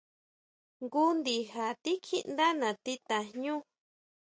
Jngu 0.81 1.03
ndija 1.17 1.65
tikjíʼndá 1.83 2.47
natí 2.59 2.93
tajñú. 3.07 3.55